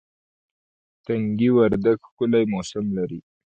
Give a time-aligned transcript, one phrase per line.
[1.05, 3.19] تنگي وردک ښکلی موسم لري